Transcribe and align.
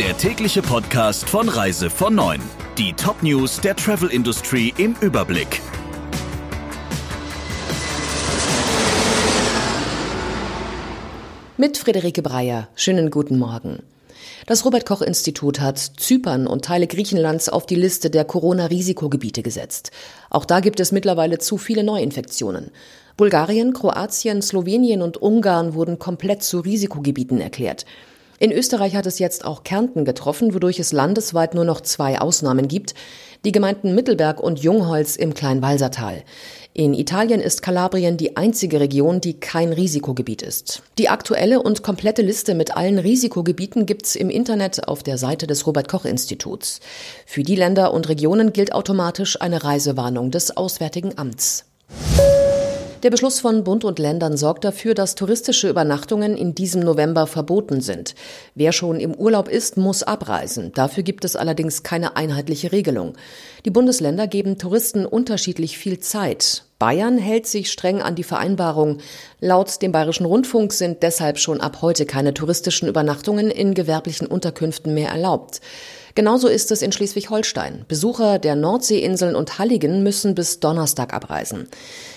der 0.00 0.16
tägliche 0.16 0.62
Podcast 0.62 1.28
von 1.28 1.46
Reise 1.50 1.90
von 1.90 2.14
9. 2.14 2.40
Die 2.78 2.94
Top-News 2.94 3.60
der 3.60 3.76
Travel 3.76 4.08
Industry 4.08 4.72
im 4.78 4.96
Überblick. 5.02 5.60
Mit 11.58 11.76
Friederike 11.76 12.22
Breyer. 12.22 12.68
Schönen 12.76 13.10
guten 13.10 13.38
Morgen. 13.38 13.82
Das 14.46 14.64
Robert 14.64 14.86
Koch 14.86 15.02
Institut 15.02 15.60
hat 15.60 15.76
Zypern 15.76 16.46
und 16.46 16.64
Teile 16.64 16.86
Griechenlands 16.86 17.50
auf 17.50 17.66
die 17.66 17.74
Liste 17.74 18.08
der 18.08 18.24
Corona-Risikogebiete 18.24 19.42
gesetzt. 19.42 19.90
Auch 20.30 20.46
da 20.46 20.60
gibt 20.60 20.80
es 20.80 20.92
mittlerweile 20.92 21.36
zu 21.36 21.58
viele 21.58 21.84
Neuinfektionen. 21.84 22.70
Bulgarien, 23.18 23.74
Kroatien, 23.74 24.40
Slowenien 24.40 25.02
und 25.02 25.18
Ungarn 25.18 25.74
wurden 25.74 25.98
komplett 25.98 26.42
zu 26.42 26.60
Risikogebieten 26.60 27.38
erklärt. 27.38 27.84
In 28.42 28.52
Österreich 28.52 28.96
hat 28.96 29.04
es 29.04 29.18
jetzt 29.18 29.44
auch 29.44 29.64
Kärnten 29.64 30.06
getroffen, 30.06 30.54
wodurch 30.54 30.80
es 30.80 30.92
landesweit 30.92 31.54
nur 31.54 31.66
noch 31.66 31.82
zwei 31.82 32.18
Ausnahmen 32.18 32.68
gibt. 32.68 32.94
Die 33.44 33.52
Gemeinden 33.52 33.94
Mittelberg 33.94 34.40
und 34.40 34.60
Jungholz 34.60 35.16
im 35.16 35.34
Kleinwalsertal. 35.34 36.22
In 36.72 36.94
Italien 36.94 37.42
ist 37.42 37.60
Kalabrien 37.60 38.16
die 38.16 38.38
einzige 38.38 38.80
Region, 38.80 39.20
die 39.20 39.38
kein 39.38 39.74
Risikogebiet 39.74 40.40
ist. 40.40 40.82
Die 40.96 41.10
aktuelle 41.10 41.62
und 41.62 41.82
komplette 41.82 42.22
Liste 42.22 42.54
mit 42.54 42.74
allen 42.74 42.98
Risikogebieten 42.98 43.84
gibt's 43.84 44.16
im 44.16 44.30
Internet 44.30 44.88
auf 44.88 45.02
der 45.02 45.18
Seite 45.18 45.46
des 45.46 45.66
Robert 45.66 45.88
Koch 45.88 46.06
Instituts. 46.06 46.80
Für 47.26 47.42
die 47.42 47.56
Länder 47.56 47.92
und 47.92 48.08
Regionen 48.08 48.54
gilt 48.54 48.72
automatisch 48.72 49.38
eine 49.38 49.64
Reisewarnung 49.64 50.30
des 50.30 50.56
Auswärtigen 50.56 51.18
Amts. 51.18 51.66
Der 53.02 53.08
Beschluss 53.08 53.40
von 53.40 53.64
Bund 53.64 53.84
und 53.84 53.98
Ländern 53.98 54.36
sorgt 54.36 54.62
dafür, 54.62 54.92
dass 54.92 55.14
touristische 55.14 55.70
Übernachtungen 55.70 56.36
in 56.36 56.54
diesem 56.54 56.82
November 56.82 57.26
verboten 57.26 57.80
sind. 57.80 58.14
Wer 58.54 58.72
schon 58.72 59.00
im 59.00 59.14
Urlaub 59.14 59.48
ist, 59.48 59.78
muss 59.78 60.02
abreisen. 60.02 60.72
Dafür 60.74 61.02
gibt 61.02 61.24
es 61.24 61.34
allerdings 61.34 61.82
keine 61.82 62.16
einheitliche 62.16 62.72
Regelung. 62.72 63.14
Die 63.64 63.70
Bundesländer 63.70 64.26
geben 64.26 64.58
Touristen 64.58 65.06
unterschiedlich 65.06 65.78
viel 65.78 65.98
Zeit. 66.00 66.64
Bayern 66.80 67.18
hält 67.18 67.46
sich 67.46 67.70
streng 67.70 68.00
an 68.00 68.14
die 68.14 68.24
Vereinbarung. 68.24 68.98
Laut 69.38 69.82
dem 69.82 69.92
Bayerischen 69.92 70.24
Rundfunk 70.24 70.72
sind 70.72 71.02
deshalb 71.02 71.38
schon 71.38 71.60
ab 71.60 71.82
heute 71.82 72.06
keine 72.06 72.32
touristischen 72.32 72.88
Übernachtungen 72.88 73.50
in 73.50 73.74
gewerblichen 73.74 74.26
Unterkünften 74.26 74.94
mehr 74.94 75.10
erlaubt. 75.10 75.60
Genauso 76.14 76.48
ist 76.48 76.72
es 76.72 76.80
in 76.80 76.90
Schleswig-Holstein. 76.90 77.84
Besucher 77.86 78.38
der 78.38 78.56
Nordseeinseln 78.56 79.36
und 79.36 79.58
Halligen 79.58 80.02
müssen 80.02 80.34
bis 80.34 80.58
Donnerstag 80.58 81.12
abreisen. 81.12 81.68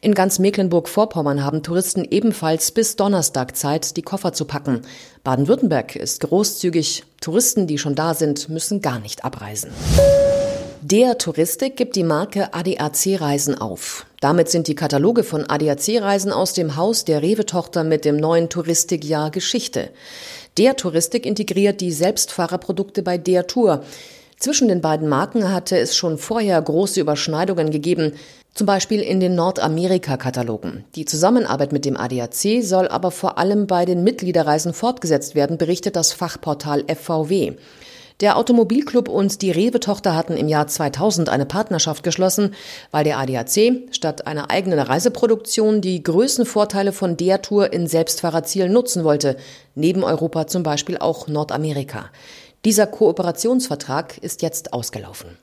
In 0.00 0.14
ganz 0.14 0.38
Mecklenburg-Vorpommern 0.38 1.44
haben 1.44 1.62
Touristen 1.62 2.06
ebenfalls 2.10 2.72
bis 2.72 2.96
Donnerstag 2.96 3.56
Zeit, 3.56 3.98
die 3.98 4.02
Koffer 4.02 4.32
zu 4.32 4.46
packen. 4.46 4.80
Baden-Württemberg 5.22 5.96
ist 5.96 6.22
großzügig. 6.22 7.04
Touristen, 7.20 7.66
die 7.66 7.76
schon 7.76 7.94
da 7.94 8.14
sind, 8.14 8.48
müssen 8.48 8.80
gar 8.80 9.00
nicht 9.00 9.22
abreisen. 9.22 9.70
Der 10.82 11.16
Touristik 11.16 11.76
gibt 11.76 11.96
die 11.96 12.02
Marke 12.02 12.52
ADAC 12.52 13.20
Reisen 13.20 13.56
auf. 13.56 14.06
Damit 14.20 14.50
sind 14.50 14.68
die 14.68 14.74
Kataloge 14.74 15.24
von 15.24 15.48
ADAC 15.48 16.00
Reisen 16.00 16.30
aus 16.30 16.52
dem 16.52 16.76
Haus 16.76 17.04
der 17.04 17.22
Rewe-Tochter 17.22 17.82
mit 17.82 18.04
dem 18.04 18.16
neuen 18.16 18.50
Touristikjahr 18.50 19.30
Geschichte. 19.30 19.90
Der 20.58 20.76
Touristik 20.76 21.24
integriert 21.24 21.80
die 21.80 21.92
Selbstfahrerprodukte 21.92 23.02
bei 23.02 23.16
der 23.16 23.46
Tour. 23.46 23.82
Zwischen 24.38 24.68
den 24.68 24.82
beiden 24.82 25.08
Marken 25.08 25.50
hatte 25.50 25.78
es 25.78 25.96
schon 25.96 26.18
vorher 26.18 26.60
große 26.60 27.00
Überschneidungen 27.00 27.70
gegeben, 27.70 28.12
zum 28.52 28.66
Beispiel 28.66 29.00
in 29.00 29.18
den 29.18 29.34
Nordamerika-Katalogen. 29.34 30.84
Die 30.94 31.06
Zusammenarbeit 31.06 31.72
mit 31.72 31.86
dem 31.86 31.96
ADAC 31.96 32.62
soll 32.62 32.88
aber 32.88 33.10
vor 33.10 33.38
allem 33.38 33.66
bei 33.66 33.86
den 33.86 34.04
Mitgliederreisen 34.04 34.74
fortgesetzt 34.74 35.34
werden, 35.34 35.56
berichtet 35.56 35.96
das 35.96 36.12
Fachportal 36.12 36.84
FVW. 36.86 37.54
Der 38.20 38.38
Automobilclub 38.38 39.10
und 39.10 39.42
die 39.42 39.50
Rewe-Tochter 39.50 40.16
hatten 40.16 40.38
im 40.38 40.48
Jahr 40.48 40.66
2000 40.66 41.28
eine 41.28 41.44
Partnerschaft 41.44 42.02
geschlossen, 42.02 42.54
weil 42.90 43.04
der 43.04 43.18
ADAC 43.18 43.82
statt 43.90 44.26
einer 44.26 44.50
eigenen 44.50 44.78
Reiseproduktion 44.78 45.82
die 45.82 46.02
Größenvorteile 46.02 46.92
von 46.92 47.18
der 47.18 47.42
Tour 47.42 47.74
in 47.74 47.86
Selbstfahrerzielen 47.86 48.72
nutzen 48.72 49.04
wollte, 49.04 49.36
neben 49.74 50.02
Europa 50.02 50.46
zum 50.46 50.62
Beispiel 50.62 50.96
auch 50.96 51.28
Nordamerika. 51.28 52.06
Dieser 52.64 52.86
Kooperationsvertrag 52.86 54.16
ist 54.16 54.40
jetzt 54.40 54.72
ausgelaufen. 54.72 55.36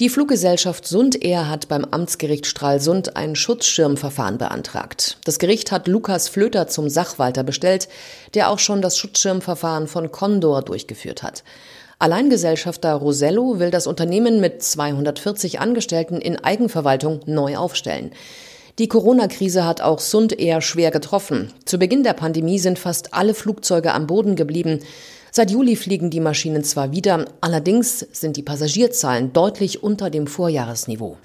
Die 0.00 0.10
Fluggesellschaft 0.10 0.86
Sund 0.86 1.24
Air 1.24 1.48
hat 1.48 1.66
beim 1.66 1.84
Amtsgericht 1.84 2.46
Stralsund 2.46 3.16
ein 3.16 3.34
Schutzschirmverfahren 3.34 4.38
beantragt. 4.38 5.18
Das 5.24 5.40
Gericht 5.40 5.72
hat 5.72 5.88
Lukas 5.88 6.28
Flöter 6.28 6.68
zum 6.68 6.88
Sachwalter 6.88 7.42
bestellt, 7.42 7.88
der 8.34 8.48
auch 8.48 8.60
schon 8.60 8.80
das 8.80 8.96
Schutzschirmverfahren 8.96 9.88
von 9.88 10.12
Condor 10.12 10.62
durchgeführt 10.62 11.24
hat. 11.24 11.42
Alleingesellschafter 11.98 12.94
Rosello 12.94 13.58
will 13.58 13.72
das 13.72 13.88
Unternehmen 13.88 14.40
mit 14.40 14.62
240 14.62 15.58
Angestellten 15.58 16.20
in 16.20 16.36
Eigenverwaltung 16.36 17.22
neu 17.26 17.56
aufstellen. 17.56 18.12
Die 18.78 18.86
Corona-Krise 18.86 19.66
hat 19.66 19.80
auch 19.80 19.98
Sund 19.98 20.38
Air 20.38 20.60
schwer 20.60 20.92
getroffen. 20.92 21.52
Zu 21.64 21.76
Beginn 21.76 22.04
der 22.04 22.12
Pandemie 22.12 22.60
sind 22.60 22.78
fast 22.78 23.14
alle 23.14 23.34
Flugzeuge 23.34 23.92
am 23.92 24.06
Boden 24.06 24.36
geblieben. 24.36 24.78
Seit 25.30 25.50
Juli 25.50 25.76
fliegen 25.76 26.10
die 26.10 26.20
Maschinen 26.20 26.64
zwar 26.64 26.92
wieder, 26.92 27.26
allerdings 27.40 28.00
sind 28.12 28.36
die 28.36 28.42
Passagierzahlen 28.42 29.32
deutlich 29.32 29.82
unter 29.82 30.10
dem 30.10 30.26
Vorjahresniveau. 30.26 31.18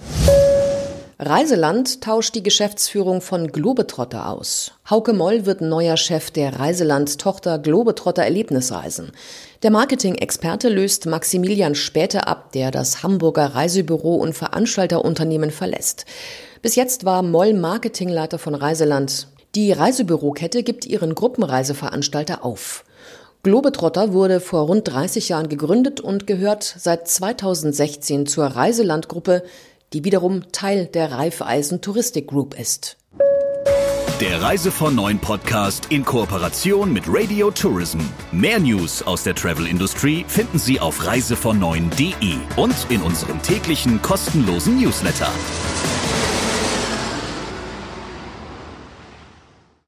Reiseland 1.20 2.02
tauscht 2.02 2.36
die 2.36 2.44
Geschäftsführung 2.44 3.22
von 3.22 3.48
Globetrotter 3.52 4.28
aus. 4.28 4.74
Hauke 4.90 5.14
Moll 5.14 5.46
wird 5.46 5.62
neuer 5.62 5.96
Chef 5.96 6.32
der 6.32 6.60
Reiseland-Tochter 6.60 7.60
Globetrotter 7.60 8.24
Erlebnisreisen. 8.24 9.12
Der 9.62 9.72
Marketing-Experte 9.72 10.68
löst 10.68 11.06
Maximilian 11.06 11.76
Späte 11.76 12.28
ab, 12.28 12.52
der 12.52 12.72
das 12.72 13.04
Hamburger 13.04 13.56
Reisebüro 13.56 14.16
und 14.16 14.34
Veranstalterunternehmen 14.34 15.52
verlässt. 15.52 16.06
Bis 16.62 16.76
jetzt 16.76 17.06
war 17.06 17.22
Moll 17.22 17.54
Marketingleiter 17.54 18.38
von 18.38 18.56
Reiseland. 18.56 19.28
Die 19.56 19.72
Reisebürokette 19.72 20.64
gibt 20.64 20.86
ihren 20.86 21.16
Gruppenreiseveranstalter 21.16 22.44
auf. 22.44 22.84
Globetrotter 23.44 24.14
wurde 24.14 24.40
vor 24.40 24.68
rund 24.68 24.88
30 24.88 25.28
Jahren 25.28 25.50
gegründet 25.50 26.00
und 26.00 26.28
gehört 26.28 26.64
seit 26.64 27.10
2016 27.10 28.26
zur 28.26 28.46
Reiselandgruppe, 28.46 29.44
die 29.92 30.06
wiederum 30.06 30.50
Teil 30.54 30.86
der 30.86 31.12
Raiffeisen 31.12 31.82
Touristik 31.82 32.28
Group 32.28 32.58
ist. 32.58 32.96
Der 34.22 34.42
Reise 34.42 34.72
von 34.72 34.96
Neuen 34.96 35.20
Podcast 35.20 35.88
in 35.90 36.06
Kooperation 36.06 36.94
mit 36.94 37.04
Radio 37.08 37.52
Tourism. 37.52 38.00
Mehr 38.32 38.62
News 38.62 39.04
aus 39.04 39.24
der 39.24 39.36
Travel 39.36 39.68
Industry 39.68 40.24
finden 40.26 40.58
Sie 40.58 40.80
auf 40.80 41.06
reisevon 41.06 41.60
und 42.56 42.88
in 42.90 43.02
unserem 43.02 43.42
täglichen 43.42 44.02
kostenlosen 44.02 44.80
Newsletter. 44.80 45.30